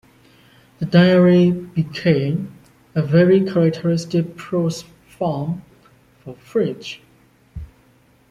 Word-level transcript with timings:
The 0.79 0.87
diary 0.87 1.51
became 1.51 2.57
a 2.95 3.03
very 3.03 3.39
characteristic 3.45 4.35
prose 4.35 4.83
form 5.07 5.61
for 6.23 6.33
Frisch. 6.37 6.99